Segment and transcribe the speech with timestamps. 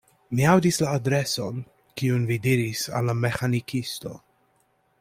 [0.37, 1.59] Mi aŭdis la adreson,
[2.01, 4.15] kiun vi diris al la meĥanikisto.